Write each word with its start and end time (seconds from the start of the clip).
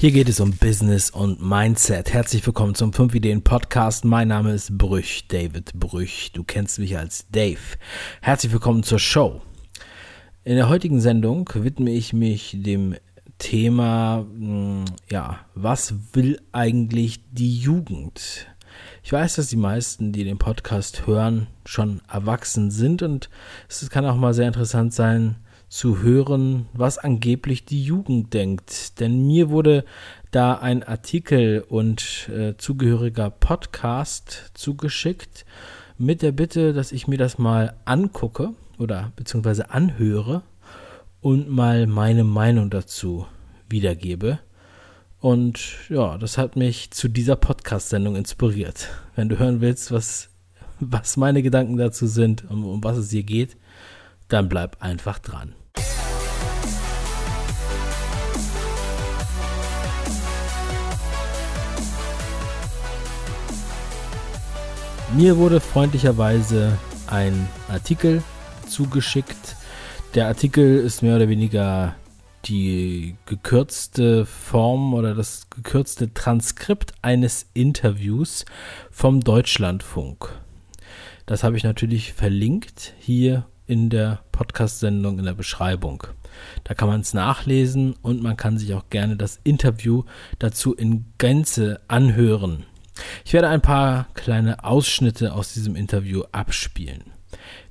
Hier 0.00 0.12
geht 0.12 0.28
es 0.28 0.38
um 0.38 0.52
Business 0.52 1.10
und 1.10 1.42
Mindset. 1.42 2.12
Herzlich 2.12 2.46
willkommen 2.46 2.76
zum 2.76 2.92
5 2.92 3.16
Ideen 3.16 3.42
Podcast. 3.42 4.04
Mein 4.04 4.28
Name 4.28 4.52
ist 4.52 4.78
Brüch, 4.78 5.26
David 5.26 5.72
Brüch. 5.74 6.30
Du 6.32 6.44
kennst 6.44 6.78
mich 6.78 6.96
als 6.96 7.26
Dave. 7.32 7.58
Herzlich 8.20 8.52
willkommen 8.52 8.84
zur 8.84 9.00
Show. 9.00 9.40
In 10.44 10.54
der 10.54 10.68
heutigen 10.68 11.00
Sendung 11.00 11.50
widme 11.52 11.90
ich 11.90 12.12
mich 12.12 12.54
dem 12.60 12.94
Thema, 13.38 14.24
hm, 14.38 14.84
ja, 15.10 15.40
was 15.56 15.92
will 16.12 16.40
eigentlich 16.52 17.18
die 17.32 17.58
Jugend? 17.58 18.46
Ich 19.02 19.12
weiß, 19.12 19.34
dass 19.34 19.48
die 19.48 19.56
meisten, 19.56 20.12
die 20.12 20.22
den 20.22 20.38
Podcast 20.38 21.08
hören, 21.08 21.48
schon 21.64 22.02
erwachsen 22.08 22.70
sind 22.70 23.02
und 23.02 23.30
es 23.68 23.90
kann 23.90 24.06
auch 24.06 24.14
mal 24.14 24.32
sehr 24.32 24.46
interessant 24.46 24.94
sein, 24.94 25.38
zu 25.68 26.02
hören, 26.02 26.66
was 26.72 26.98
angeblich 26.98 27.64
die 27.64 27.82
Jugend 27.82 28.32
denkt. 28.34 29.00
Denn 29.00 29.26
mir 29.26 29.50
wurde 29.50 29.84
da 30.30 30.54
ein 30.54 30.82
Artikel 30.82 31.64
und 31.68 32.28
äh, 32.30 32.56
zugehöriger 32.56 33.30
Podcast 33.30 34.50
zugeschickt 34.54 35.44
mit 35.98 36.22
der 36.22 36.32
Bitte, 36.32 36.72
dass 36.72 36.92
ich 36.92 37.08
mir 37.08 37.18
das 37.18 37.38
mal 37.38 37.74
angucke 37.84 38.54
oder 38.78 39.12
beziehungsweise 39.16 39.70
anhöre 39.70 40.42
und 41.20 41.48
mal 41.48 41.86
meine 41.86 42.24
Meinung 42.24 42.70
dazu 42.70 43.26
wiedergebe. 43.68 44.38
Und 45.20 45.60
ja, 45.88 46.16
das 46.16 46.38
hat 46.38 46.56
mich 46.56 46.92
zu 46.92 47.08
dieser 47.08 47.36
Podcast-Sendung 47.36 48.14
inspiriert. 48.14 48.88
Wenn 49.16 49.28
du 49.28 49.38
hören 49.38 49.60
willst, 49.60 49.90
was, 49.90 50.30
was 50.78 51.16
meine 51.16 51.42
Gedanken 51.42 51.76
dazu 51.76 52.06
sind, 52.06 52.48
um, 52.48 52.64
um 52.64 52.84
was 52.84 52.96
es 52.96 53.10
hier 53.10 53.24
geht, 53.24 53.56
dann 54.28 54.48
bleib 54.48 54.80
einfach 54.80 55.18
dran. 55.18 55.54
Mir 65.16 65.38
wurde 65.38 65.58
freundlicherweise 65.60 66.76
ein 67.06 67.48
Artikel 67.68 68.22
zugeschickt. 68.68 69.56
Der 70.14 70.26
Artikel 70.26 70.78
ist 70.78 71.02
mehr 71.02 71.16
oder 71.16 71.28
weniger 71.28 71.96
die 72.44 73.16
gekürzte 73.24 74.26
Form 74.26 74.92
oder 74.92 75.14
das 75.14 75.48
gekürzte 75.48 76.12
Transkript 76.12 76.92
eines 77.00 77.46
Interviews 77.54 78.44
vom 78.90 79.20
Deutschlandfunk. 79.20 80.28
Das 81.24 81.42
habe 81.42 81.56
ich 81.56 81.64
natürlich 81.64 82.12
verlinkt 82.12 82.92
hier 82.98 83.46
in 83.66 83.88
der 83.90 84.20
Podcast-Sendung 84.30 85.18
in 85.18 85.24
der 85.24 85.34
Beschreibung. 85.34 86.06
Da 86.64 86.74
kann 86.74 86.88
man 86.88 87.00
es 87.00 87.14
nachlesen 87.14 87.94
und 88.02 88.22
man 88.22 88.36
kann 88.36 88.58
sich 88.58 88.74
auch 88.74 88.88
gerne 88.90 89.16
das 89.16 89.40
Interview 89.42 90.04
dazu 90.38 90.74
in 90.74 91.06
Gänze 91.16 91.80
anhören. 91.88 92.64
Ich 93.24 93.32
werde 93.32 93.48
ein 93.48 93.60
paar 93.60 94.08
kleine 94.14 94.64
Ausschnitte 94.64 95.32
aus 95.34 95.54
diesem 95.54 95.76
Interview 95.76 96.22
abspielen. 96.32 97.12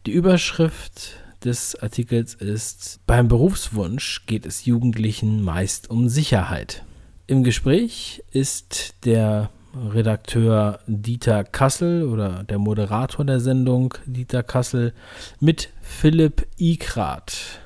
Die 0.05 0.11
Überschrift 0.11 1.15
des 1.43 1.75
Artikels 1.75 2.33
ist, 2.33 2.99
beim 3.05 3.27
Berufswunsch 3.27 4.25
geht 4.25 4.45
es 4.45 4.65
Jugendlichen 4.65 5.43
meist 5.43 5.89
um 5.89 6.09
Sicherheit. 6.09 6.83
Im 7.27 7.43
Gespräch 7.43 8.23
ist 8.31 8.95
der 9.05 9.49
Redakteur 9.75 10.79
Dieter 10.87 11.43
Kassel 11.43 12.07
oder 12.07 12.43
der 12.43 12.57
Moderator 12.57 13.25
der 13.25 13.39
Sendung 13.39 13.93
Dieter 14.05 14.43
Kassel 14.43 14.93
mit 15.39 15.69
Philipp 15.81 16.47
Ikrat. 16.57 17.59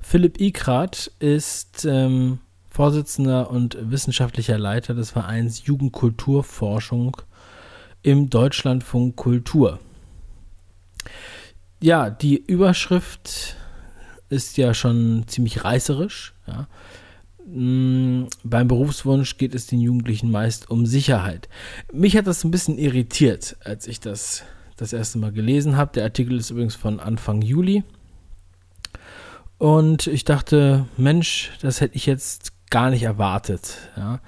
Philipp 0.00 0.40
Ikrat 0.40 1.10
ist 1.18 1.84
ähm, 1.84 2.40
Vorsitzender 2.76 3.50
und 3.50 3.78
wissenschaftlicher 3.80 4.58
Leiter 4.58 4.92
des 4.92 5.10
Vereins 5.10 5.64
Jugendkulturforschung 5.64 7.16
im 8.02 8.28
Deutschlandfunk 8.28 9.16
Kultur. 9.16 9.80
Ja, 11.80 12.10
die 12.10 12.36
Überschrift 12.36 13.56
ist 14.28 14.58
ja 14.58 14.74
schon 14.74 15.24
ziemlich 15.26 15.64
reißerisch. 15.64 16.34
Ja. 16.46 16.68
Mm, 17.46 18.26
beim 18.44 18.68
Berufswunsch 18.68 19.38
geht 19.38 19.54
es 19.54 19.66
den 19.66 19.80
Jugendlichen 19.80 20.30
meist 20.30 20.68
um 20.68 20.84
Sicherheit. 20.84 21.48
Mich 21.94 22.14
hat 22.14 22.26
das 22.26 22.44
ein 22.44 22.50
bisschen 22.50 22.76
irritiert, 22.76 23.56
als 23.64 23.86
ich 23.86 24.00
das 24.00 24.42
das 24.76 24.92
erste 24.92 25.16
Mal 25.16 25.32
gelesen 25.32 25.78
habe. 25.78 25.92
Der 25.94 26.04
Artikel 26.04 26.36
ist 26.36 26.50
übrigens 26.50 26.74
von 26.74 27.00
Anfang 27.00 27.40
Juli. 27.40 27.84
Und 29.56 30.06
ich 30.08 30.24
dachte, 30.24 30.84
Mensch, 30.98 31.52
das 31.62 31.80
hätte 31.80 31.96
ich 31.96 32.04
jetzt 32.04 32.52
gar 32.70 32.90
nicht 32.90 33.02
erwartet. 33.02 33.90
Ja? 33.96 34.20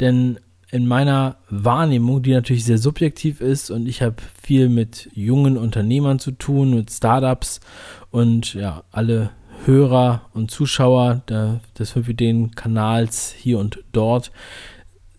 Denn 0.00 0.38
in 0.70 0.86
meiner 0.86 1.36
Wahrnehmung, 1.48 2.22
die 2.22 2.32
natürlich 2.32 2.64
sehr 2.64 2.78
subjektiv 2.78 3.40
ist 3.40 3.70
und 3.70 3.86
ich 3.86 4.02
habe 4.02 4.16
viel 4.42 4.68
mit 4.68 5.10
jungen 5.14 5.56
Unternehmern 5.56 6.18
zu 6.18 6.30
tun, 6.30 6.74
mit 6.74 6.90
Startups 6.90 7.60
und 8.10 8.54
ja, 8.54 8.84
alle 8.92 9.30
Hörer 9.64 10.22
und 10.32 10.50
Zuschauer 10.50 11.22
der, 11.28 11.60
des 11.78 11.90
5 11.90 12.08
Ideen-Kanals 12.08 13.34
hier 13.36 13.58
und 13.58 13.82
dort 13.92 14.30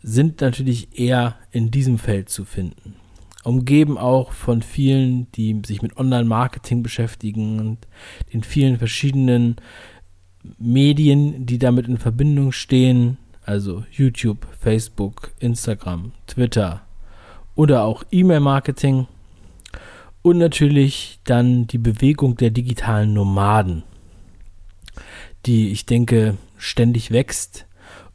sind 0.01 0.41
natürlich 0.41 0.97
eher 0.97 1.35
in 1.51 1.69
diesem 1.69 1.99
Feld 1.99 2.29
zu 2.29 2.45
finden. 2.45 2.95
Umgeben 3.43 3.97
auch 3.97 4.31
von 4.31 4.61
vielen, 4.61 5.31
die 5.33 5.61
sich 5.65 5.81
mit 5.81 5.97
Online-Marketing 5.97 6.83
beschäftigen 6.83 7.59
und 7.59 7.87
den 8.33 8.43
vielen 8.43 8.77
verschiedenen 8.77 9.57
Medien, 10.57 11.45
die 11.45 11.59
damit 11.59 11.87
in 11.87 11.97
Verbindung 11.97 12.51
stehen, 12.51 13.17
also 13.43 13.83
YouTube, 13.91 14.47
Facebook, 14.59 15.31
Instagram, 15.39 16.11
Twitter 16.27 16.81
oder 17.55 17.83
auch 17.83 18.03
E-Mail-Marketing 18.11 19.07
und 20.21 20.37
natürlich 20.37 21.19
dann 21.23 21.67
die 21.67 21.77
Bewegung 21.77 22.37
der 22.37 22.51
digitalen 22.51 23.13
Nomaden, 23.13 23.83
die 25.45 25.71
ich 25.71 25.85
denke 25.85 26.37
ständig 26.57 27.11
wächst 27.11 27.65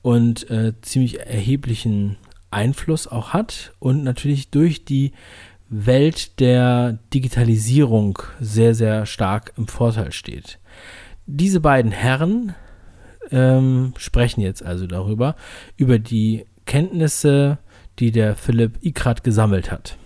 und 0.03 0.49
äh, 0.51 0.73
ziemlich 0.83 1.21
erheblichen 1.21 2.17
Einfluss 2.51 3.09
auch 3.09 3.31
hat 3.31 3.73
und 3.81 4.05
natürlich 4.05 4.51
durch 4.51 4.85
die 4.85 5.13
Welt 5.69 6.39
der 6.39 6.99
Digitalisierung 7.13 8.23
sehr, 8.41 8.75
sehr 8.75 9.05
stark 9.05 9.53
im 9.57 9.67
Vorteil 9.67 10.13
steht. 10.13 10.61
Diese 11.27 11.61
beiden 11.61 11.91
Herren 11.91 12.55
ähm, 13.31 13.95
sprechen 13.99 14.41
jetzt 14.41 14.65
also 14.65 14.87
darüber, 14.87 15.35
über 15.77 15.99
die 15.99 16.47
Kenntnisse, 16.67 17.59
die 17.99 18.13
der 18.13 18.37
Philipp 18.37 18.79
Ikrat 18.81 19.25
gesammelt 19.25 19.71
hat. 19.71 19.97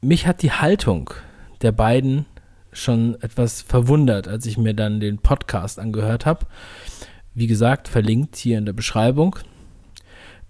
Mich 0.00 0.26
hat 0.26 0.42
die 0.42 0.52
Haltung 0.52 1.10
der 1.62 1.72
beiden 1.72 2.26
schon 2.72 3.20
etwas 3.20 3.62
verwundert, 3.62 4.28
als 4.28 4.46
ich 4.46 4.56
mir 4.56 4.74
dann 4.74 5.00
den 5.00 5.18
Podcast 5.18 5.78
angehört 5.78 6.26
habe. 6.26 6.46
Wie 7.34 7.46
gesagt, 7.46 7.88
verlinkt 7.88 8.36
hier 8.36 8.58
in 8.58 8.66
der 8.66 8.72
Beschreibung. 8.72 9.36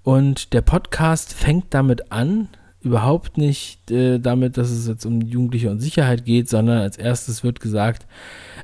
Und 0.02 0.52
der 0.54 0.62
Podcast 0.62 1.34
fängt 1.34 1.74
damit 1.74 2.12
an, 2.12 2.48
überhaupt 2.80 3.36
nicht 3.36 3.90
äh, 3.90 4.18
damit, 4.18 4.56
dass 4.56 4.70
es 4.70 4.88
jetzt 4.88 5.04
um 5.04 5.20
Jugendliche 5.20 5.70
und 5.70 5.80
Sicherheit 5.80 6.24
geht, 6.24 6.48
sondern 6.48 6.78
als 6.78 6.96
erstes 6.96 7.44
wird 7.44 7.60
gesagt, 7.60 8.06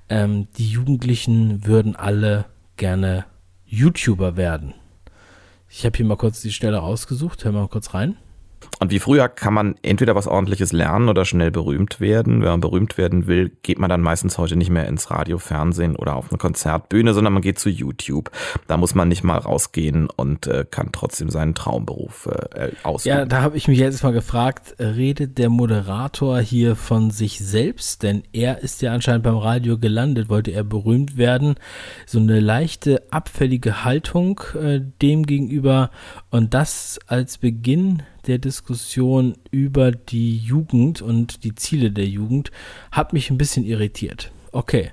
ähm, 0.08 0.48
die 0.56 0.68
Jugendlichen 0.68 1.66
würden 1.66 1.96
alle 1.96 2.46
gerne 2.76 3.26
YouTuber 3.64 4.36
werden. 4.36 4.74
Ich 5.68 5.84
habe 5.84 5.96
hier 5.96 6.06
mal 6.06 6.16
kurz 6.16 6.40
die 6.40 6.52
Stelle 6.52 6.78
rausgesucht, 6.78 7.44
hör 7.44 7.52
mal 7.52 7.68
kurz 7.68 7.94
rein. 7.94 8.16
Und 8.78 8.90
wie 8.90 8.98
früher 8.98 9.28
kann 9.28 9.54
man 9.54 9.74
entweder 9.82 10.14
was 10.14 10.26
ordentliches 10.26 10.72
lernen 10.72 11.08
oder 11.08 11.24
schnell 11.24 11.50
berühmt 11.50 12.00
werden. 12.00 12.42
Wenn 12.42 12.48
man 12.50 12.60
berühmt 12.60 12.98
werden 12.98 13.26
will, 13.26 13.50
geht 13.62 13.78
man 13.78 13.88
dann 13.88 14.02
meistens 14.02 14.38
heute 14.38 14.56
nicht 14.56 14.70
mehr 14.70 14.86
ins 14.86 15.10
Radio, 15.10 15.38
Fernsehen 15.38 15.96
oder 15.96 16.14
auf 16.16 16.30
eine 16.30 16.38
Konzertbühne, 16.38 17.14
sondern 17.14 17.32
man 17.32 17.42
geht 17.42 17.58
zu 17.58 17.70
YouTube. 17.70 18.30
Da 18.66 18.76
muss 18.76 18.94
man 18.94 19.08
nicht 19.08 19.24
mal 19.24 19.38
rausgehen 19.38 20.08
und 20.14 20.46
äh, 20.46 20.64
kann 20.70 20.90
trotzdem 20.92 21.30
seinen 21.30 21.54
Traumberuf 21.54 22.26
äh, 22.26 22.70
ausüben. 22.82 23.16
Ja, 23.16 23.24
da 23.24 23.42
habe 23.42 23.56
ich 23.56 23.68
mich 23.68 23.78
jetzt 23.78 24.02
mal 24.02 24.12
gefragt, 24.12 24.76
redet 24.78 25.38
der 25.38 25.48
Moderator 25.48 26.40
hier 26.40 26.76
von 26.76 27.10
sich 27.10 27.38
selbst? 27.38 28.02
Denn 28.02 28.22
er 28.32 28.58
ist 28.62 28.82
ja 28.82 28.92
anscheinend 28.92 29.24
beim 29.24 29.36
Radio 29.36 29.78
gelandet, 29.78 30.28
wollte 30.28 30.50
er 30.50 30.64
berühmt 30.64 31.16
werden. 31.16 31.54
So 32.06 32.18
eine 32.18 32.40
leichte 32.40 33.02
abfällige 33.10 33.84
Haltung 33.84 34.40
äh, 34.60 34.80
dem 35.02 35.24
gegenüber 35.24 35.90
und 36.30 36.54
das 36.54 36.98
als 37.06 37.38
Beginn 37.38 38.02
der 38.26 38.38
Diskussion 38.38 39.34
über 39.50 39.90
die 39.92 40.36
Jugend 40.36 41.02
und 41.02 41.44
die 41.44 41.54
Ziele 41.54 41.90
der 41.90 42.06
Jugend 42.06 42.50
hat 42.90 43.12
mich 43.12 43.30
ein 43.30 43.38
bisschen 43.38 43.64
irritiert. 43.64 44.30
Okay, 44.52 44.90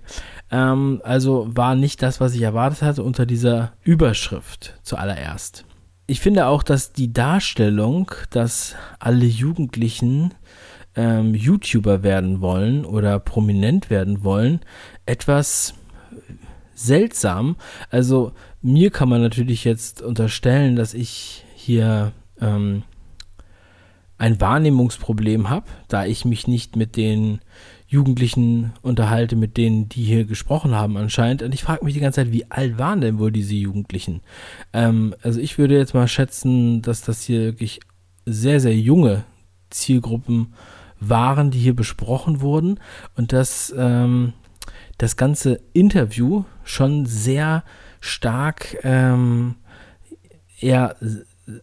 ähm, 0.52 1.02
also 1.04 1.48
war 1.50 1.76
nicht 1.76 2.02
das, 2.02 2.20
was 2.20 2.36
ich 2.36 2.42
erwartet 2.42 2.82
hatte 2.82 3.04
unter 3.04 3.26
dieser 3.26 3.74
Überschrift 3.82 4.74
zuallererst. 4.84 5.66
Ich 6.06 6.20
finde 6.20 6.48
auch, 6.48 6.64
dass 6.64 6.92
die 6.92 7.14
Darstellung, 7.14 8.12
dass 8.30 8.76
alle 9.00 9.26
Jugendlichen 9.26 10.34
ähm, 10.96 11.34
YouTuber 11.34 12.04
werden 12.04 12.42
wollen 12.42 12.86
oder 12.86 13.20
prominent 13.20 13.90
werden 13.90 14.24
wollen, 14.24 14.60
etwas 15.06 15.76
seltsam. 16.76 17.56
Also 17.90 18.34
mir 18.62 18.92
kann 18.92 19.10
man 19.10 19.22
natürlich 19.22 19.64
jetzt 19.64 20.02
unterstellen, 20.02 20.76
dass 20.76 20.94
ich 20.94 21.46
hier 21.56 22.12
ähm, 22.42 22.84
ein 24.18 24.40
Wahrnehmungsproblem 24.40 25.50
habe, 25.50 25.66
da 25.88 26.06
ich 26.06 26.26
mich 26.26 26.48
nicht 26.48 26.76
mit 26.76 26.96
den 26.96 27.40
Jugendlichen 27.88 28.74
unterhalte, 28.82 29.36
mit 29.36 29.58
denen, 29.58 29.90
die 29.90 30.04
hier 30.04 30.26
gesprochen 30.26 30.74
haben 30.74 30.98
anscheinend. 30.98 31.44
Und 31.44 31.54
ich 31.54 31.64
frage 31.64 31.86
mich 31.86 31.94
die 31.94 32.00
ganze 32.00 32.22
Zeit, 32.22 32.32
wie 32.32 32.50
alt 32.50 32.78
waren 32.78 33.02
denn 33.02 33.20
wohl 33.20 33.32
diese 33.32 33.54
Jugendlichen? 33.54 34.22
Ähm, 34.72 35.14
also 35.22 35.40
ich 35.40 35.58
würde 35.58 35.78
jetzt 35.78 35.94
mal 35.94 36.08
schätzen, 36.08 36.82
dass 36.82 37.02
das 37.02 37.24
hier 37.24 37.42
wirklich 37.42 37.82
sehr, 38.26 38.60
sehr 38.60 38.76
junge 38.76 39.26
Zielgruppen 39.70 40.54
waren, 41.00 41.52
die 41.52 41.60
hier 41.60 41.76
besprochen 41.76 42.42
wurden 42.42 42.80
und 43.16 43.34
dass 43.34 43.74
ähm, 43.78 44.34
das 44.98 45.18
ganze 45.18 45.60
Interview 45.74 46.46
schon 46.64 47.06
sehr 47.06 47.64
stark 48.00 48.78
ähm, 48.84 49.56
eher 50.60 50.96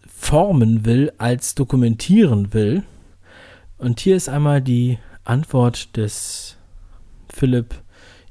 formen 0.07 0.85
will 0.85 1.13
als 1.19 1.55
dokumentieren 1.55 2.53
will. 2.53 2.83
Und 3.79 4.01
hier 4.01 4.17
ist 4.17 4.29
einmal 4.29 4.61
die 4.61 4.99
Antwort 5.25 5.97
des 5.97 6.59
Philipp 7.33 7.75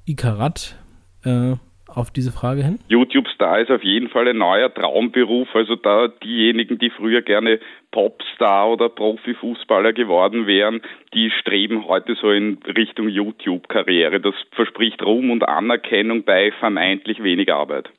Ikarat 0.06 0.76
äh, 1.24 1.56
auf 1.88 2.12
diese 2.12 2.32
Frage 2.32 2.64
hin? 2.64 2.80
YouTube-Star 2.88 3.60
ist 3.62 3.72
auf 3.72 3.84
jeden 3.84 4.10
Fall 4.10 4.28
ein 4.28 4.38
neuer 4.38 4.74
Traumberuf. 4.74 5.48
Also 5.54 5.76
da 5.76 6.08
diejenigen, 6.08 6.78
die 6.78 6.92
früher 6.92 7.22
gerne 7.22 7.60
Popstar 7.92 8.70
oder 8.70 8.90
Profifußballer 8.90 9.94
geworden 9.94 10.46
wären, 10.46 10.82
die 11.14 11.32
streben 11.32 11.88
heute 11.88 12.16
so 12.16 12.32
in 12.32 12.60
Richtung 12.78 13.10
YouTube-Karriere. 13.10 14.20
Das 14.20 14.36
verspricht 14.52 15.02
Ruhm 15.02 15.32
und 15.32 15.48
Anerkennung 15.48 16.24
bei 16.24 16.52
vermeintlich 16.60 17.24
wenig 17.24 17.52
Arbeit. 17.52 17.90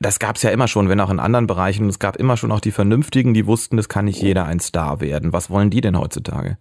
Das 0.00 0.18
gab 0.18 0.36
es 0.36 0.42
ja 0.42 0.50
immer 0.50 0.68
schon, 0.68 0.88
wenn 0.88 1.00
auch 1.00 1.10
in 1.10 1.20
anderen 1.20 1.46
Bereichen. 1.46 1.88
Es 1.88 1.98
gab 1.98 2.16
immer 2.16 2.36
schon 2.36 2.52
auch 2.52 2.60
die 2.60 2.72
Vernünftigen, 2.72 3.32
die 3.34 3.46
wussten, 3.46 3.76
das 3.76 3.88
kann 3.88 4.04
nicht 4.04 4.20
jeder 4.20 4.46
ein 4.46 4.60
Star 4.60 5.00
werden. 5.00 5.32
Was 5.32 5.50
wollen 5.50 5.70
die 5.70 5.80
denn 5.80 5.98
heutzutage? 5.98 6.58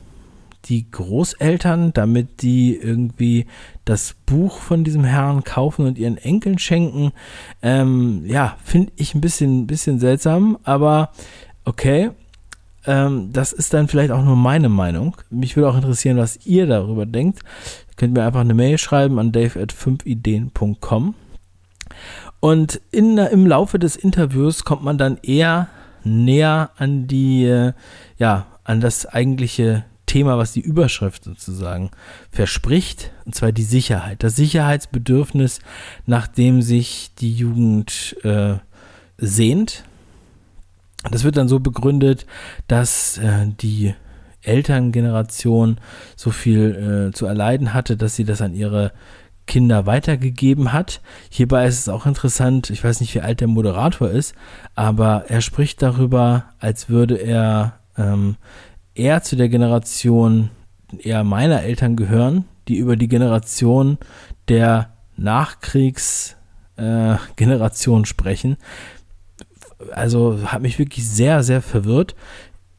die 0.67 0.91
Großeltern, 0.91 1.93
damit 1.93 2.43
die 2.43 2.77
irgendwie 2.77 3.47
das 3.85 4.15
Buch 4.27 4.59
von 4.59 4.85
diesem 4.85 5.05
Herrn 5.05 5.45
kaufen 5.45 5.87
und 5.87 5.99
ihren 5.99 6.19
Enkeln 6.19 6.59
schenken. 6.59 7.13
Ähm, 7.63 8.25
ja, 8.27 8.57
finde 8.63 8.93
ich 8.97 9.15
ein 9.15 9.21
bisschen, 9.21 9.67
bisschen 9.67 9.99
seltsam, 9.99 10.59
aber 10.65 11.11
okay. 11.65 12.11
Ähm, 12.87 13.31
das 13.33 13.53
ist 13.53 13.75
dann 13.75 13.89
vielleicht 13.89 14.11
auch 14.11 14.25
nur 14.25 14.37
meine 14.37 14.71
Meinung. 14.71 15.17
Mich 15.29 15.57
würde 15.57 15.69
auch 15.69 15.77
interessieren, 15.77 16.17
was 16.17 16.47
ihr 16.47 16.67
darüber 16.67 17.05
denkt. 17.05 17.41
Ihr 17.91 17.97
könnt 17.97 18.15
mir 18.15 18.25
einfach 18.25 18.41
eine 18.41 18.55
Mail 18.55 18.79
schreiben 18.79 19.19
an 19.19 19.33
dave 19.33 19.61
at 19.61 19.73
5ideen.com. 19.73 21.15
Und 22.41 22.81
in, 22.91 23.19
im 23.19 23.47
Laufe 23.47 23.79
des 23.79 23.97
Interviews 23.97 24.65
kommt 24.65 24.83
man 24.83 24.97
dann 24.97 25.19
eher 25.23 25.69
näher 26.05 26.71
an 26.77 27.07
die, 27.07 27.45
äh, 27.45 27.73
ja, 28.17 28.47
an 28.65 28.81
das 28.81 29.05
eigentliche 29.05 29.85
Thema, 30.11 30.39
was 30.39 30.53
die 30.53 30.61
Überschrift 30.61 31.23
sozusagen 31.23 31.93
verspricht, 32.33 33.13
und 33.25 33.37
zwar 33.37 33.53
die 33.53 33.63
Sicherheit, 33.63 34.25
das 34.25 34.35
Sicherheitsbedürfnis, 34.35 35.61
nach 36.05 36.27
dem 36.27 36.63
sich 36.63 37.13
die 37.21 37.33
Jugend 37.33 38.17
äh, 38.25 38.55
sehnt. 39.19 39.85
Das 41.13 41.23
wird 41.23 41.37
dann 41.37 41.47
so 41.47 41.61
begründet, 41.61 42.27
dass 42.67 43.19
äh, 43.19 43.47
die 43.61 43.95
Elterngeneration 44.43 45.79
so 46.17 46.31
viel 46.31 47.11
äh, 47.11 47.15
zu 47.15 47.27
erleiden 47.27 47.73
hatte, 47.73 47.97
dass 47.97 48.17
sie 48.17 48.25
das 48.25 48.43
an 48.43 48.55
ihre 48.55 48.91
Kinder 49.47 49.87
weitergegeben 49.87 50.73
hat. 50.73 51.01
Hierbei 51.31 51.67
ist 51.67 51.79
es 51.79 51.89
auch 51.89 52.07
interessant, 52.07 52.71
ich 52.71 52.83
weiß 52.83 53.01
nicht, 53.01 53.15
wie 53.15 53.21
alt 53.21 53.41
der 53.41 53.49
Moderator 53.49 54.11
ist, 54.11 54.35
aber 54.75 55.27
er 55.29 55.41
spricht 55.41 55.83
darüber, 55.83 56.47
als 56.59 56.89
würde 56.89 57.15
er 57.15 57.79
ähm, 57.97 58.37
eher 58.95 59.23
zu 59.23 59.37
der 59.37 59.49
Generation 59.49 60.51
eher 60.99 61.25
meiner 61.25 61.63
Eltern 61.63 61.97
gehören, 61.97 62.45
die 62.69 62.77
über 62.77 62.97
die 62.97 63.09
Generation 63.09 63.97
der 64.49 64.93
Nachkriegsgeneration 65.17 68.03
äh, 68.03 68.07
sprechen. 68.07 68.59
Also 69.93 70.41
hat 70.45 70.61
mich 70.63 70.79
wirklich 70.79 71.09
sehr, 71.09 71.43
sehr 71.43 71.63
verwirrt. 71.63 72.15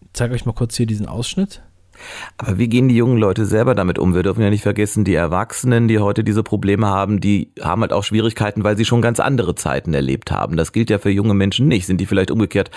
Ich 0.01 0.10
zeige 0.13 0.34
euch 0.34 0.46
mal 0.46 0.53
kurz 0.53 0.77
hier 0.77 0.86
diesen 0.86 1.08
Ausschnitt. 1.08 1.62
Aber 2.38 2.58
wie 2.58 2.67
gehen 2.67 2.88
die 2.88 2.96
jungen 2.96 3.17
Leute 3.17 3.46
selber 3.46 3.75
damit 3.75 4.00
um? 4.00 4.13
Wir 4.13 4.24
dürfen 4.24 4.41
ja 4.41 4.50
nicht 4.50 4.63
vergessen, 4.63 5.03
die 5.03 5.15
Erwachsenen, 5.15 5.88
die 5.88 6.00
heute 6.00 6.24
diese 6.24 6.43
Probleme 6.43 6.88
haben, 6.88 7.20
die 7.20 7.51
haben 7.62 7.81
halt 7.81 7.93
auch 7.93 8.03
Schwierigkeiten, 8.03 8.63
weil 8.63 8.77
sie 8.77 8.86
schon 8.86 9.01
ganz 9.01 9.20
andere 9.20 9.55
Zeiten 9.55 9.93
erlebt 9.93 10.31
haben. 10.31 10.58
Das 10.58 10.72
gilt 10.72 10.89
ja 10.89 11.00
für 11.00 11.10
junge 11.10 11.34
Menschen 11.34 11.67
nicht. 11.67 11.86
Sind 11.86 12.00
die 12.00 12.05
vielleicht 12.05 12.31
umgekehrt 12.31 12.72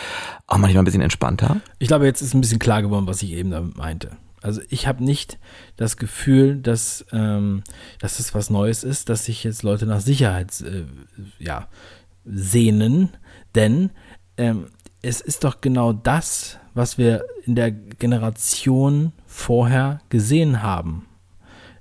auch 0.46 0.58
manchmal 0.58 0.82
ein 0.82 0.86
bisschen 0.86 1.02
entspannter? 1.02 1.60
Ich 1.78 1.88
glaube, 1.88 2.06
jetzt 2.06 2.20
ist 2.20 2.34
ein 2.34 2.40
bisschen 2.40 2.58
klar 2.58 2.82
geworden, 2.82 3.06
was 3.06 3.22
ich 3.22 3.32
eben 3.32 3.50
damit 3.50 3.76
meinte. 3.76 4.10
Also 4.44 4.60
ich 4.68 4.86
habe 4.86 5.02
nicht 5.02 5.38
das 5.76 5.96
Gefühl, 5.96 6.56
dass, 6.56 7.06
ähm, 7.12 7.62
dass 7.98 8.18
das 8.18 8.34
was 8.34 8.50
Neues 8.50 8.84
ist, 8.84 9.08
dass 9.08 9.24
sich 9.24 9.42
jetzt 9.42 9.62
Leute 9.62 9.86
nach 9.86 10.00
Sicherheit 10.00 10.60
äh, 10.60 10.84
ja, 11.38 11.68
sehnen, 12.26 13.08
denn 13.54 13.90
ähm, 14.36 14.66
es 15.04 15.20
ist 15.20 15.44
doch 15.44 15.60
genau 15.60 15.92
das, 15.92 16.58
was 16.74 16.98
wir 16.98 17.24
in 17.44 17.54
der 17.54 17.70
Generation 17.70 19.12
vorher 19.26 20.00
gesehen 20.08 20.62
haben. 20.62 21.06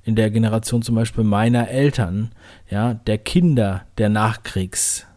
In 0.04 0.16
der 0.16 0.30
Generation 0.30 0.82
zum 0.82 0.96
Beispiel 0.96 1.24
meiner 1.24 1.70
Eltern, 1.70 2.32
ja, 2.70 2.94
der 2.94 3.18
Kinder 3.18 3.86
der 3.98 4.10
Nachkriegswelt. 4.10 5.08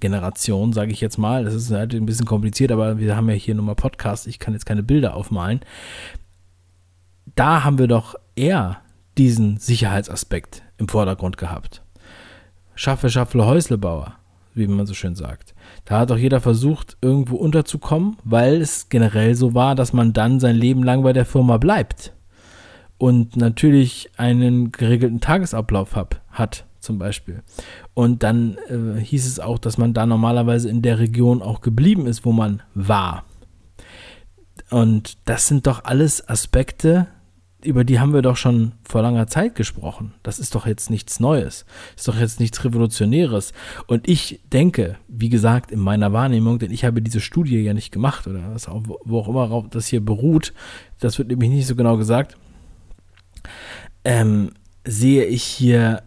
Generation, 0.00 0.72
sage 0.72 0.92
ich 0.92 1.00
jetzt 1.00 1.18
mal. 1.18 1.44
Das 1.44 1.54
ist 1.54 1.70
halt 1.70 1.94
ein 1.94 2.06
bisschen 2.06 2.26
kompliziert, 2.26 2.72
aber 2.72 2.98
wir 2.98 3.16
haben 3.16 3.28
ja 3.28 3.34
hier 3.34 3.54
nur 3.54 3.64
mal 3.64 3.74
Podcast. 3.74 4.26
Ich 4.26 4.38
kann 4.38 4.54
jetzt 4.54 4.66
keine 4.66 4.82
Bilder 4.82 5.14
aufmalen. 5.14 5.60
Da 7.36 7.62
haben 7.62 7.78
wir 7.78 7.86
doch 7.86 8.16
eher 8.34 8.80
diesen 9.18 9.58
Sicherheitsaspekt 9.58 10.62
im 10.78 10.88
Vordergrund 10.88 11.36
gehabt. 11.36 11.82
Schaffe, 12.74 13.10
Schaffle, 13.10 13.44
Häuslebauer, 13.44 14.14
wie 14.54 14.66
man 14.66 14.86
so 14.86 14.94
schön 14.94 15.14
sagt. 15.14 15.54
Da 15.84 16.00
hat 16.00 16.10
doch 16.10 16.18
jeder 16.18 16.40
versucht, 16.40 16.96
irgendwo 17.00 17.36
unterzukommen, 17.36 18.16
weil 18.24 18.60
es 18.60 18.88
generell 18.88 19.34
so 19.34 19.54
war, 19.54 19.74
dass 19.74 19.92
man 19.92 20.12
dann 20.12 20.40
sein 20.40 20.56
Leben 20.56 20.82
lang 20.82 21.02
bei 21.02 21.12
der 21.12 21.26
Firma 21.26 21.58
bleibt. 21.58 22.12
Und 22.98 23.36
natürlich 23.36 24.10
einen 24.16 24.72
geregelten 24.72 25.20
Tagesablauf 25.20 25.96
hab, 25.96 26.20
hat 26.30 26.66
zum 26.80 26.98
Beispiel. 26.98 27.42
Und 27.94 28.22
dann 28.22 28.56
äh, 28.68 29.00
hieß 29.00 29.26
es 29.26 29.40
auch, 29.40 29.58
dass 29.58 29.78
man 29.78 29.94
da 29.94 30.06
normalerweise 30.06 30.68
in 30.68 30.82
der 30.82 30.98
Region 30.98 31.42
auch 31.42 31.60
geblieben 31.60 32.06
ist, 32.06 32.24
wo 32.24 32.32
man 32.32 32.62
war. 32.74 33.24
Und 34.70 35.16
das 35.26 35.46
sind 35.46 35.66
doch 35.66 35.84
alles 35.84 36.28
Aspekte, 36.28 37.06
über 37.64 37.84
die 37.84 38.00
haben 38.00 38.12
wir 38.12 38.22
doch 38.22 38.36
schon 38.36 38.72
vor 38.82 39.02
langer 39.02 39.26
Zeit 39.26 39.54
gesprochen. 39.54 40.14
Das 40.22 40.38
ist 40.38 40.54
doch 40.54 40.66
jetzt 40.66 40.90
nichts 40.90 41.20
Neues. 41.20 41.64
Ist 41.96 42.08
doch 42.08 42.18
jetzt 42.18 42.40
nichts 42.40 42.64
Revolutionäres. 42.64 43.52
Und 43.86 44.08
ich 44.08 44.40
denke, 44.52 44.96
wie 45.08 45.28
gesagt, 45.28 45.70
in 45.70 45.80
meiner 45.80 46.12
Wahrnehmung, 46.12 46.58
denn 46.58 46.70
ich 46.70 46.84
habe 46.84 47.02
diese 47.02 47.20
Studie 47.20 47.60
ja 47.60 47.74
nicht 47.74 47.92
gemacht 47.92 48.26
oder 48.26 48.52
was 48.52 48.68
auch, 48.68 48.82
wo 49.04 49.18
auch 49.18 49.28
immer 49.28 49.66
das 49.70 49.86
hier 49.86 50.04
beruht, 50.04 50.52
das 50.98 51.18
wird 51.18 51.28
nämlich 51.28 51.50
nicht 51.50 51.66
so 51.66 51.76
genau 51.76 51.96
gesagt, 51.96 52.36
ähm, 54.04 54.52
sehe 54.84 55.24
ich 55.24 55.42
hier 55.42 56.02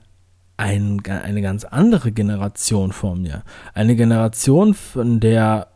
ein, 0.57 1.01
eine 1.05 1.41
ganz 1.41 1.65
andere 1.65 2.11
Generation 2.11 2.91
vor 2.91 3.15
mir. 3.15 3.43
Eine 3.73 3.95
Generation, 3.95 4.73
von 4.73 5.19
der 5.19 5.67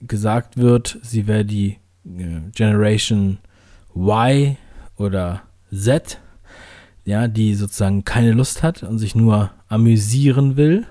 gesagt 0.00 0.56
wird, 0.56 0.98
sie 1.02 1.26
wäre 1.26 1.44
die 1.44 1.78
äh, 2.04 2.50
Generation 2.54 3.38
Y 3.94 4.56
oder 4.96 5.42
Z, 5.72 6.20
ja, 7.04 7.28
die 7.28 7.54
sozusagen 7.54 8.04
keine 8.04 8.32
Lust 8.32 8.62
hat 8.62 8.82
und 8.82 8.98
sich 8.98 9.14
nur 9.14 9.50
amüsieren 9.68 10.56
will. 10.56 10.86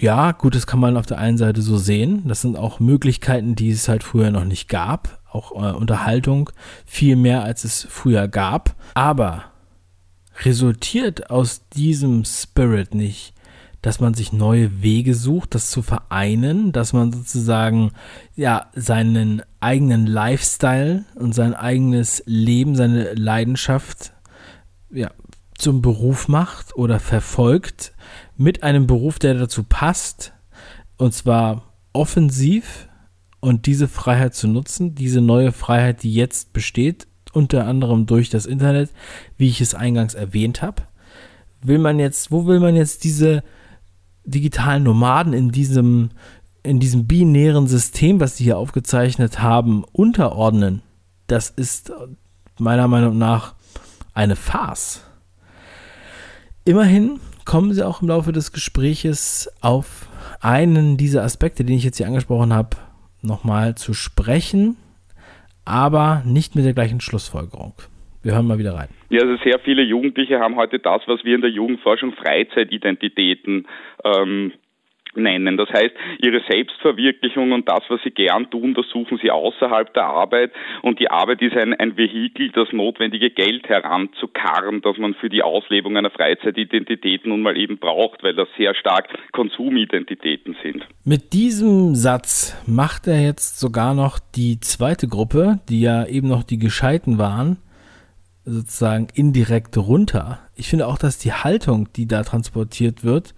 Ja, 0.00 0.32
gut, 0.32 0.54
das 0.54 0.66
kann 0.66 0.80
man 0.80 0.96
auf 0.96 1.06
der 1.06 1.18
einen 1.18 1.38
Seite 1.38 1.60
so 1.60 1.76
sehen. 1.76 2.22
Das 2.26 2.40
sind 2.40 2.56
auch 2.56 2.78
Möglichkeiten, 2.78 3.54
die 3.54 3.70
es 3.70 3.88
halt 3.88 4.04
früher 4.04 4.30
noch 4.30 4.44
nicht 4.44 4.68
gab. 4.68 5.20
Auch 5.30 5.52
äh, 5.52 5.74
Unterhaltung 5.74 6.50
viel 6.86 7.16
mehr, 7.16 7.42
als 7.42 7.64
es 7.64 7.86
früher 7.90 8.28
gab. 8.28 8.76
Aber 8.94 9.44
resultiert 10.44 11.30
aus 11.30 11.68
diesem 11.70 12.24
Spirit 12.24 12.94
nicht, 12.94 13.34
dass 13.82 14.00
man 14.00 14.14
sich 14.14 14.32
neue 14.32 14.82
Wege 14.82 15.14
sucht, 15.14 15.54
das 15.54 15.70
zu 15.70 15.82
vereinen, 15.82 16.72
dass 16.72 16.92
man 16.92 17.12
sozusagen 17.12 17.92
ja 18.34 18.66
seinen 18.74 19.42
eigenen 19.60 20.06
Lifestyle 20.06 21.04
und 21.14 21.34
sein 21.34 21.54
eigenes 21.54 22.22
Leben, 22.26 22.74
seine 22.74 23.14
Leidenschaft 23.14 24.12
ja 24.90 25.10
zum 25.56 25.82
Beruf 25.82 26.28
macht 26.28 26.76
oder 26.76 27.00
verfolgt 27.00 27.92
mit 28.36 28.62
einem 28.62 28.86
Beruf, 28.86 29.18
der 29.18 29.34
dazu 29.34 29.64
passt 29.64 30.32
und 30.96 31.14
zwar 31.14 31.74
offensiv 31.92 32.88
und 33.40 33.66
diese 33.66 33.88
Freiheit 33.88 34.34
zu 34.34 34.48
nutzen, 34.48 34.94
diese 34.94 35.20
neue 35.20 35.52
Freiheit, 35.52 36.02
die 36.02 36.12
jetzt 36.12 36.52
besteht, 36.52 37.06
unter 37.32 37.66
anderem 37.66 38.06
durch 38.06 38.30
das 38.30 38.46
Internet, 38.46 38.90
wie 39.36 39.48
ich 39.48 39.60
es 39.60 39.74
eingangs 39.74 40.14
erwähnt 40.14 40.62
habe. 40.62 40.82
Will 41.62 41.78
man 41.78 41.98
jetzt, 41.98 42.30
wo 42.30 42.46
will 42.46 42.60
man 42.60 42.74
jetzt 42.74 43.04
diese 43.04 43.42
digitalen 44.30 44.82
Nomaden 44.82 45.32
in 45.32 45.50
diesem, 45.50 46.10
in 46.62 46.80
diesem 46.80 47.06
binären 47.06 47.66
System, 47.66 48.20
was 48.20 48.36
sie 48.36 48.44
hier 48.44 48.58
aufgezeichnet 48.58 49.40
haben, 49.40 49.84
unterordnen? 49.92 50.82
Das 51.26 51.50
ist 51.50 51.92
meiner 52.58 52.88
Meinung 52.88 53.18
nach 53.18 53.54
eine 54.14 54.36
Farce. 54.36 55.02
Immerhin 56.64 57.20
kommen 57.44 57.72
sie 57.72 57.86
auch 57.86 58.02
im 58.02 58.08
Laufe 58.08 58.32
des 58.32 58.52
Gespräches 58.52 59.48
auf 59.60 60.08
einen 60.40 60.96
dieser 60.96 61.22
Aspekte, 61.22 61.64
den 61.64 61.76
ich 61.76 61.84
jetzt 61.84 61.96
hier 61.96 62.06
angesprochen 62.06 62.52
habe, 62.52 62.76
nochmal 63.22 63.74
zu 63.74 63.94
sprechen 63.94 64.76
aber 65.68 66.22
nicht 66.24 66.54
mit 66.54 66.64
der 66.64 66.72
gleichen 66.72 67.00
Schlussfolgerung. 67.00 67.74
Wir 68.28 68.34
hören 68.34 68.46
mal 68.46 68.58
wieder 68.58 68.74
rein. 68.74 68.88
Ja, 69.08 69.22
also 69.22 69.42
sehr 69.42 69.58
viele 69.60 69.80
Jugendliche 69.80 70.38
haben 70.38 70.56
heute 70.56 70.80
das, 70.80 71.00
was 71.06 71.24
wir 71.24 71.34
in 71.34 71.40
der 71.40 71.48
Jugendforschung 71.48 72.12
Freizeitidentitäten 72.12 73.66
ähm, 74.04 74.52
nennen. 75.14 75.56
Das 75.56 75.70
heißt, 75.70 75.94
ihre 76.18 76.42
Selbstverwirklichung 76.46 77.52
und 77.52 77.66
das, 77.66 77.80
was 77.88 78.02
sie 78.04 78.10
gern 78.10 78.50
tun, 78.50 78.74
das 78.74 78.84
suchen 78.92 79.18
sie 79.22 79.30
außerhalb 79.30 79.94
der 79.94 80.04
Arbeit. 80.04 80.52
Und 80.82 81.00
die 81.00 81.10
Arbeit 81.10 81.40
ist 81.40 81.56
ein, 81.56 81.72
ein 81.72 81.96
Vehikel, 81.96 82.50
das 82.50 82.70
notwendige 82.70 83.30
Geld 83.30 83.66
heranzukarren, 83.66 84.82
das 84.82 84.98
man 84.98 85.14
für 85.14 85.30
die 85.30 85.42
Auslebung 85.42 85.96
einer 85.96 86.10
Freizeitidentität 86.10 87.24
nun 87.24 87.40
mal 87.40 87.56
eben 87.56 87.78
braucht, 87.78 88.22
weil 88.22 88.34
das 88.34 88.48
sehr 88.58 88.74
stark 88.74 89.08
Konsumidentitäten 89.32 90.54
sind. 90.62 90.86
Mit 91.02 91.32
diesem 91.32 91.94
Satz 91.94 92.62
macht 92.66 93.06
er 93.06 93.22
jetzt 93.22 93.58
sogar 93.58 93.94
noch 93.94 94.18
die 94.18 94.60
zweite 94.60 95.08
Gruppe, 95.08 95.60
die 95.70 95.80
ja 95.80 96.06
eben 96.06 96.28
noch 96.28 96.42
die 96.42 96.58
Gescheiten 96.58 97.16
waren, 97.16 97.56
sozusagen 98.48 99.08
indirekt 99.14 99.76
runter. 99.76 100.40
Ich 100.54 100.68
finde 100.68 100.86
auch, 100.86 100.98
dass 100.98 101.18
die 101.18 101.32
Haltung, 101.32 101.92
die 101.94 102.06
da 102.06 102.22
transportiert 102.22 103.04
wird, 103.04 103.34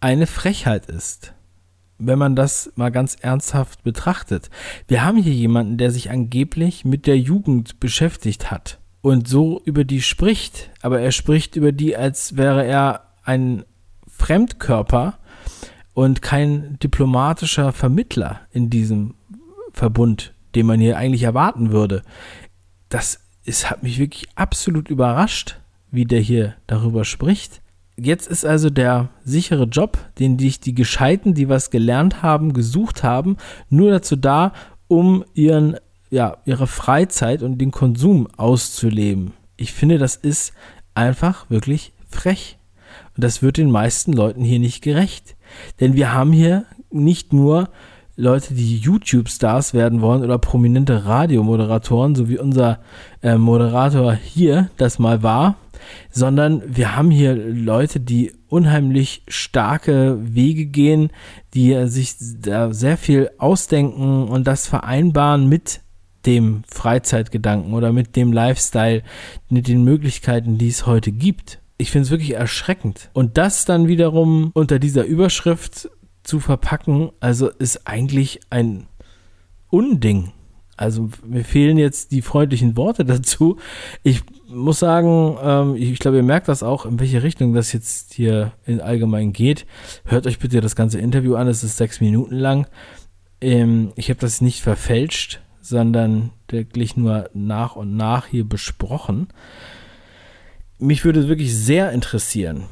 eine 0.00 0.26
Frechheit 0.26 0.86
ist. 0.86 1.34
Wenn 1.98 2.18
man 2.18 2.34
das 2.34 2.72
mal 2.76 2.90
ganz 2.90 3.14
ernsthaft 3.14 3.82
betrachtet. 3.82 4.48
Wir 4.88 5.04
haben 5.04 5.18
hier 5.18 5.34
jemanden, 5.34 5.76
der 5.76 5.90
sich 5.90 6.10
angeblich 6.10 6.84
mit 6.84 7.06
der 7.06 7.18
Jugend 7.18 7.78
beschäftigt 7.78 8.50
hat 8.50 8.78
und 9.02 9.28
so 9.28 9.60
über 9.64 9.84
die 9.84 10.02
spricht, 10.02 10.70
aber 10.82 11.00
er 11.00 11.12
spricht 11.12 11.56
über 11.56 11.72
die, 11.72 11.96
als 11.96 12.36
wäre 12.36 12.64
er 12.64 13.04
ein 13.22 13.64
Fremdkörper 14.08 15.18
und 15.94 16.22
kein 16.22 16.78
diplomatischer 16.82 17.72
Vermittler 17.72 18.40
in 18.50 18.70
diesem 18.70 19.14
Verbund, 19.72 20.34
den 20.54 20.66
man 20.66 20.80
hier 20.80 20.96
eigentlich 20.96 21.22
erwarten 21.22 21.70
würde. 21.70 22.02
Das 22.88 23.20
ist, 23.50 23.68
hat 23.68 23.82
mich 23.82 23.98
wirklich 23.98 24.28
absolut 24.36 24.88
überrascht, 24.88 25.58
wie 25.90 26.04
der 26.04 26.20
hier 26.20 26.54
darüber 26.68 27.04
spricht. 27.04 27.60
Jetzt 27.96 28.28
ist 28.28 28.46
also 28.46 28.70
der 28.70 29.10
sichere 29.24 29.64
Job, 29.64 29.98
den 30.20 30.38
sich 30.38 30.60
die 30.60 30.74
Gescheiten, 30.74 31.34
die 31.34 31.48
was 31.48 31.70
gelernt 31.70 32.22
haben, 32.22 32.52
gesucht 32.52 33.02
haben, 33.02 33.36
nur 33.68 33.90
dazu 33.90 34.14
da, 34.14 34.52
um 34.86 35.24
ihren, 35.34 35.76
ja, 36.10 36.38
ihre 36.46 36.68
Freizeit 36.68 37.42
und 37.42 37.58
den 37.58 37.72
Konsum 37.72 38.28
auszuleben. 38.36 39.32
Ich 39.56 39.72
finde, 39.72 39.98
das 39.98 40.14
ist 40.14 40.54
einfach 40.94 41.50
wirklich 41.50 41.92
frech. 42.08 42.56
Und 43.16 43.24
das 43.24 43.42
wird 43.42 43.56
den 43.56 43.70
meisten 43.70 44.12
Leuten 44.12 44.44
hier 44.44 44.60
nicht 44.60 44.80
gerecht. 44.80 45.36
Denn 45.80 45.94
wir 45.94 46.14
haben 46.14 46.32
hier 46.32 46.66
nicht 46.90 47.32
nur 47.32 47.68
Leute, 48.20 48.54
die 48.54 48.76
YouTube-Stars 48.76 49.72
werden 49.72 50.02
wollen 50.02 50.22
oder 50.22 50.38
prominente 50.38 51.06
Radiomoderatoren, 51.06 52.14
so 52.14 52.28
wie 52.28 52.38
unser 52.38 52.80
äh, 53.22 53.36
Moderator 53.36 54.12
hier 54.12 54.70
das 54.76 54.98
mal 54.98 55.22
war, 55.22 55.56
sondern 56.10 56.62
wir 56.66 56.96
haben 56.96 57.10
hier 57.10 57.34
Leute, 57.34 57.98
die 57.98 58.32
unheimlich 58.48 59.22
starke 59.28 60.18
Wege 60.20 60.66
gehen, 60.66 61.10
die 61.54 61.86
sich 61.86 62.16
da 62.40 62.72
sehr 62.74 62.98
viel 62.98 63.30
ausdenken 63.38 64.28
und 64.28 64.46
das 64.46 64.66
vereinbaren 64.66 65.48
mit 65.48 65.80
dem 66.26 66.62
Freizeitgedanken 66.68 67.72
oder 67.72 67.92
mit 67.92 68.16
dem 68.16 68.32
Lifestyle, 68.32 69.02
mit 69.48 69.66
den 69.66 69.82
Möglichkeiten, 69.82 70.58
die 70.58 70.68
es 70.68 70.86
heute 70.86 71.10
gibt. 71.12 71.58
Ich 71.78 71.90
finde 71.90 72.04
es 72.04 72.10
wirklich 72.10 72.34
erschreckend. 72.34 73.08
Und 73.14 73.38
das 73.38 73.64
dann 73.64 73.88
wiederum 73.88 74.50
unter 74.52 74.78
dieser 74.78 75.04
Überschrift 75.04 75.88
zu 76.30 76.38
verpacken, 76.38 77.10
also 77.18 77.48
ist 77.48 77.88
eigentlich 77.88 78.38
ein 78.50 78.86
Unding. 79.68 80.30
Also 80.76 81.10
mir 81.26 81.44
fehlen 81.44 81.76
jetzt 81.76 82.12
die 82.12 82.22
freundlichen 82.22 82.76
Worte 82.76 83.04
dazu. 83.04 83.56
Ich 84.04 84.22
muss 84.46 84.78
sagen, 84.78 85.36
ähm, 85.42 85.74
ich 85.74 85.98
glaube, 85.98 86.18
ihr 86.18 86.22
merkt 86.22 86.46
das 86.46 86.62
auch, 86.62 86.86
in 86.86 87.00
welche 87.00 87.24
Richtung 87.24 87.52
das 87.52 87.72
jetzt 87.72 88.14
hier 88.14 88.52
in 88.64 88.80
allgemein 88.80 89.32
geht. 89.32 89.66
Hört 90.04 90.28
euch 90.28 90.38
bitte 90.38 90.60
das 90.60 90.76
ganze 90.76 91.00
Interview 91.00 91.34
an, 91.34 91.48
es 91.48 91.64
ist 91.64 91.76
sechs 91.76 92.00
Minuten 92.00 92.36
lang. 92.36 92.68
Ähm, 93.40 93.92
ich 93.96 94.08
habe 94.08 94.20
das 94.20 94.40
nicht 94.40 94.62
verfälscht, 94.62 95.40
sondern 95.60 96.30
wirklich 96.48 96.96
nur 96.96 97.28
nach 97.34 97.74
und 97.74 97.96
nach 97.96 98.26
hier 98.26 98.48
besprochen. 98.48 99.26
Mich 100.78 101.04
würde 101.04 101.26
wirklich 101.26 101.52
sehr 101.56 101.90
interessieren, 101.90 102.66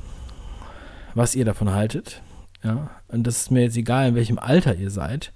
was 1.17 1.35
ihr 1.35 1.45
davon 1.45 1.73
haltet. 1.73 2.23
Ja, 2.69 2.91
und 3.09 3.27
das 3.27 3.43
ist 3.43 3.51
mir 3.51 3.63
jetzt 3.63 3.77
egal, 3.77 4.09
in 4.09 4.15
welchem 4.15 4.39
Alter 4.39 4.75
ihr 4.75 4.91
seid. 4.91 5.33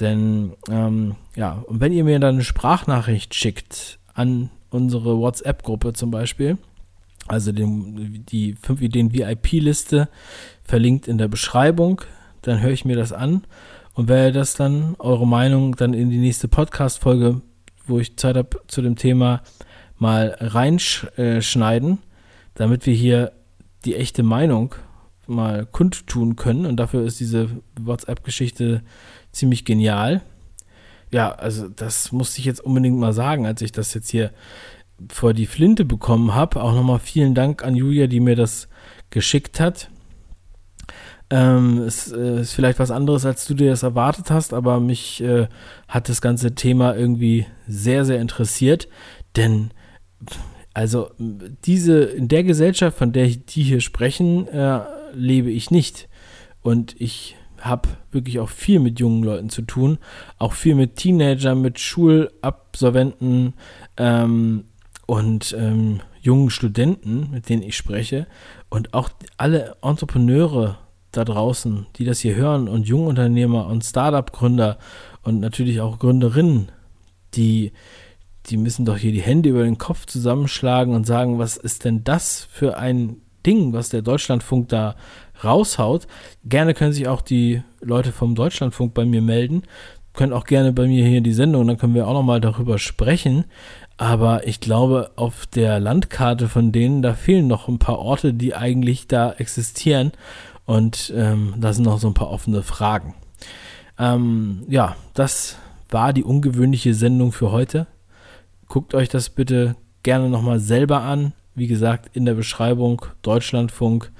Denn, 0.00 0.52
ähm, 0.70 1.16
ja, 1.34 1.64
und 1.66 1.80
wenn 1.80 1.92
ihr 1.92 2.04
mir 2.04 2.18
dann 2.18 2.34
eine 2.34 2.44
Sprachnachricht 2.44 3.34
schickt 3.34 3.98
an 4.14 4.50
unsere 4.70 5.18
WhatsApp-Gruppe 5.18 5.92
zum 5.92 6.10
Beispiel, 6.10 6.58
also 7.28 7.52
den, 7.52 8.24
die 8.26 8.54
5 8.54 8.82
Ideen 8.82 9.12
VIP-Liste, 9.12 10.08
verlinkt 10.64 11.08
in 11.08 11.18
der 11.18 11.28
Beschreibung 11.28 12.02
dann 12.46 12.60
höre 12.60 12.70
ich 12.70 12.84
mir 12.84 12.96
das 12.96 13.12
an 13.12 13.42
und 13.94 14.08
werde 14.08 14.32
das 14.32 14.54
dann, 14.54 14.94
eure 14.98 15.26
Meinung, 15.26 15.74
dann 15.76 15.94
in 15.94 16.10
die 16.10 16.18
nächste 16.18 16.48
Podcast-Folge, 16.48 17.40
wo 17.86 17.98
ich 17.98 18.16
Zeit 18.16 18.36
habe 18.36 18.60
zu 18.68 18.82
dem 18.82 18.96
Thema, 18.96 19.42
mal 19.98 20.36
reinschneiden, 20.38 21.98
damit 22.54 22.86
wir 22.86 22.94
hier 22.94 23.32
die 23.84 23.96
echte 23.96 24.22
Meinung 24.22 24.74
mal 25.26 25.66
kundtun 25.66 26.36
können. 26.36 26.66
Und 26.66 26.76
dafür 26.76 27.04
ist 27.04 27.20
diese 27.20 27.48
WhatsApp-Geschichte 27.80 28.82
ziemlich 29.32 29.64
genial. 29.64 30.22
Ja, 31.12 31.32
also 31.32 31.68
das 31.68 32.12
musste 32.12 32.40
ich 32.40 32.44
jetzt 32.44 32.60
unbedingt 32.60 32.98
mal 32.98 33.12
sagen, 33.12 33.46
als 33.46 33.62
ich 33.62 33.72
das 33.72 33.94
jetzt 33.94 34.10
hier 34.10 34.32
vor 35.10 35.34
die 35.34 35.46
Flinte 35.46 35.84
bekommen 35.84 36.34
habe. 36.34 36.62
Auch 36.62 36.74
nochmal 36.74 36.98
vielen 36.98 37.34
Dank 37.34 37.64
an 37.64 37.76
Julia, 37.76 38.06
die 38.06 38.20
mir 38.20 38.36
das 38.36 38.68
geschickt 39.10 39.60
hat. 39.60 39.90
Ähm, 41.28 41.78
es 41.78 42.12
äh, 42.12 42.40
ist 42.40 42.52
vielleicht 42.52 42.78
was 42.78 42.92
anderes, 42.92 43.26
als 43.26 43.46
du 43.46 43.54
dir 43.54 43.70
das 43.70 43.82
erwartet 43.82 44.30
hast, 44.30 44.54
aber 44.54 44.78
mich 44.78 45.20
äh, 45.20 45.48
hat 45.88 46.08
das 46.08 46.20
ganze 46.20 46.54
Thema 46.54 46.94
irgendwie 46.94 47.46
sehr, 47.66 48.04
sehr 48.04 48.20
interessiert, 48.20 48.88
denn 49.34 49.70
also 50.72 51.10
diese 51.64 52.00
in 52.00 52.28
der 52.28 52.44
Gesellschaft, 52.44 52.98
von 52.98 53.12
der 53.12 53.26
die 53.26 53.62
hier 53.62 53.80
sprechen, 53.80 54.46
äh, 54.48 54.80
lebe 55.16 55.50
ich 55.50 55.70
nicht. 55.70 56.08
Und 56.62 56.94
ich 57.00 57.36
habe 57.60 57.88
wirklich 58.10 58.38
auch 58.38 58.50
viel 58.50 58.80
mit 58.80 59.00
jungen 59.00 59.22
Leuten 59.22 59.50
zu 59.50 59.62
tun, 59.62 59.98
auch 60.38 60.52
viel 60.52 60.74
mit 60.74 60.96
Teenagern, 60.96 61.60
mit 61.60 61.80
Schulabsolventen 61.80 63.54
ähm, 63.96 64.64
und 65.06 65.54
ähm, 65.58 66.00
jungen 66.20 66.50
Studenten, 66.50 67.30
mit 67.30 67.48
denen 67.48 67.62
ich 67.62 67.76
spreche. 67.76 68.26
Und 68.68 68.94
auch 68.94 69.08
alle 69.36 69.76
Entrepreneure 69.82 70.78
da 71.12 71.24
draußen, 71.24 71.86
die 71.96 72.04
das 72.04 72.20
hier 72.20 72.34
hören 72.34 72.68
und 72.68 72.86
Jungunternehmer 72.86 73.66
und 73.66 73.84
Startup-Gründer 73.84 74.78
und 75.22 75.40
natürlich 75.40 75.80
auch 75.80 75.98
Gründerinnen, 75.98 76.70
die, 77.34 77.72
die 78.46 78.56
müssen 78.56 78.84
doch 78.84 78.96
hier 78.96 79.12
die 79.12 79.22
Hände 79.22 79.48
über 79.48 79.64
den 79.64 79.78
Kopf 79.78 80.06
zusammenschlagen 80.06 80.94
und 80.94 81.06
sagen, 81.06 81.38
was 81.38 81.56
ist 81.56 81.84
denn 81.84 82.04
das 82.04 82.46
für 82.50 82.76
ein 82.76 83.22
Ding, 83.46 83.72
was 83.72 83.88
der 83.88 84.02
Deutschlandfunk 84.02 84.68
da 84.68 84.96
raushaut. 85.44 86.06
Gerne 86.44 86.74
können 86.74 86.92
sich 86.92 87.08
auch 87.08 87.20
die 87.20 87.62
Leute 87.80 88.12
vom 88.12 88.34
Deutschlandfunk 88.34 88.94
bei 88.94 89.04
mir 89.04 89.22
melden. 89.22 89.62
Können 90.12 90.32
auch 90.32 90.44
gerne 90.44 90.72
bei 90.72 90.86
mir 90.86 91.06
hier 91.06 91.18
in 91.18 91.24
die 91.24 91.32
Sendung, 91.32 91.66
dann 91.66 91.76
können 91.76 91.94
wir 91.94 92.08
auch 92.08 92.14
nochmal 92.14 92.40
darüber 92.40 92.78
sprechen. 92.78 93.44
Aber 93.98 94.46
ich 94.46 94.60
glaube, 94.60 95.10
auf 95.16 95.46
der 95.46 95.80
Landkarte 95.80 96.48
von 96.48 96.72
denen, 96.72 97.02
da 97.02 97.14
fehlen 97.14 97.46
noch 97.46 97.68
ein 97.68 97.78
paar 97.78 97.98
Orte, 97.98 98.34
die 98.34 98.54
eigentlich 98.54 99.08
da 99.08 99.32
existieren. 99.32 100.12
Und 100.64 101.12
ähm, 101.16 101.54
da 101.58 101.72
sind 101.72 101.84
noch 101.84 101.98
so 101.98 102.08
ein 102.08 102.14
paar 102.14 102.30
offene 102.30 102.62
Fragen. 102.62 103.14
Ähm, 103.98 104.64
ja, 104.68 104.96
das 105.14 105.56
war 105.88 106.12
die 106.12 106.24
ungewöhnliche 106.24 106.92
Sendung 106.94 107.32
für 107.32 107.52
heute. 107.52 107.86
Guckt 108.68 108.94
euch 108.94 109.08
das 109.08 109.30
bitte 109.30 109.76
gerne 110.02 110.28
nochmal 110.28 110.58
selber 110.58 111.02
an. 111.02 111.32
Wie 111.56 111.66
gesagt, 111.66 112.14
in 112.14 112.24
der 112.24 112.34
Beschreibung 112.34 113.04
Deutschlandfunk. 113.22 114.12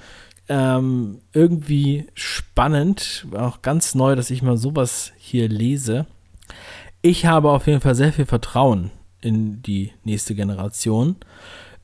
Ähm, 0.49 1.19
irgendwie 1.33 2.07
spannend, 2.13 3.27
auch 3.33 3.61
ganz 3.61 3.95
neu, 3.95 4.15
dass 4.15 4.29
ich 4.29 4.41
mal 4.41 4.57
sowas 4.57 5.13
hier 5.17 5.47
lese. 5.47 6.05
Ich 7.01 7.25
habe 7.25 7.51
auf 7.51 7.67
jeden 7.67 7.81
Fall 7.81 7.95
sehr 7.95 8.11
viel 8.11 8.25
Vertrauen 8.25 8.91
in 9.21 9.61
die 9.61 9.91
nächste 10.03 10.35
Generation. 10.35 11.17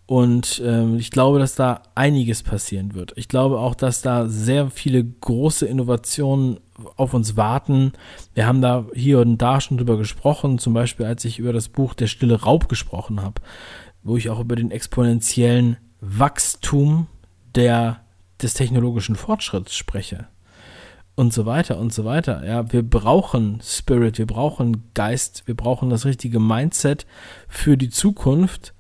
Und 0.05 0.62
ähm, 0.65 0.98
ich 0.98 1.12
glaube, 1.12 1.39
dass 1.39 1.55
da 1.55 1.81
einiges 1.95 2.43
passieren 2.43 2.93
wird. 2.93 3.13
Ich 3.15 3.29
glaube 3.29 3.60
auch, 3.60 3.74
dass 3.74 4.01
da 4.01 4.27
sehr 4.27 4.69
viele 4.69 5.03
große 5.03 5.65
Innovationen 5.65 6.60
auf 6.98 7.13
uns 7.13 7.38
warten. 7.38 7.93
Wir 8.33 8.45
haben 8.45 8.62
da 8.62 8.86
hier 8.93 9.19
und 9.19 9.38
da 9.38 9.62
schon 9.62 9.77
drüber 9.77 9.98
gesprochen, 9.98 10.57
zum 10.57 10.74
Beispiel 10.74 11.05
als 11.05 11.24
ich 11.24 11.39
über 11.39 11.53
das 11.53 11.69
Buch 11.69 11.93
Der 11.93 12.07
stille 12.07 12.41
Raub 12.41 12.67
gesprochen 12.67 13.22
habe, 13.22 13.41
wo 14.03 14.17
ich 14.17 14.29
auch 14.29 14.39
über 14.39 14.55
den 14.55 14.72
exponentiellen 14.72 15.77
Wachstum 16.01 17.07
der, 17.55 18.01
des 18.42 18.53
technologischen 18.53 19.16
Fortschritts 19.16 19.75
spreche. 19.75 20.27
Und 21.16 21.31
so 21.31 21.46
weiter 21.46 21.77
und 21.77 21.94
so 21.94 22.05
weiter. 22.05 22.46
Ja, 22.46 22.72
wir 22.74 22.81
brauchen 22.81 23.61
Spirit, 23.63 24.18
wir 24.18 24.25
brauchen 24.25 24.83
Geist, 24.96 25.44
wir 25.46 25.55
brauchen 25.55 25.89
das 25.89 26.05
richtige 26.05 26.39
Mindset 26.39 27.05
für 27.48 27.77
die 27.77 27.89
Zukunft 27.89 28.74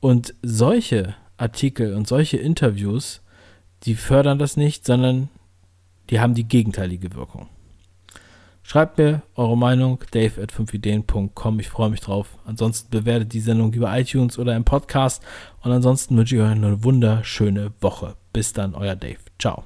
und 0.00 0.34
solche 0.42 1.14
Artikel 1.38 1.94
und 1.94 2.06
solche 2.06 2.36
Interviews, 2.36 3.22
die 3.84 3.94
fördern 3.94 4.38
das 4.38 4.56
nicht, 4.56 4.84
sondern 4.84 5.30
die 6.10 6.20
haben 6.20 6.34
die 6.34 6.44
gegenteilige 6.46 7.14
Wirkung. 7.14 7.48
Schreibt 8.68 8.98
mir 8.98 9.22
eure 9.34 9.56
Meinung, 9.56 10.04
dave 10.10 10.42
at 10.42 10.52
5ideen.com. 10.52 11.58
Ich 11.58 11.70
freue 11.70 11.88
mich 11.88 12.00
drauf. 12.00 12.36
Ansonsten 12.44 12.90
bewertet 12.90 13.32
die 13.32 13.40
Sendung 13.40 13.72
über 13.72 13.98
iTunes 13.98 14.38
oder 14.38 14.54
im 14.54 14.64
Podcast. 14.64 15.22
Und 15.62 15.72
ansonsten 15.72 16.18
wünsche 16.18 16.36
ich 16.36 16.42
euch 16.42 16.50
eine 16.50 16.84
wunderschöne 16.84 17.72
Woche. 17.80 18.16
Bis 18.34 18.52
dann, 18.52 18.74
euer 18.74 18.94
Dave. 18.94 19.20
Ciao. 19.38 19.64